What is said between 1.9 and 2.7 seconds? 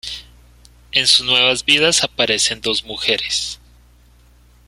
aparecen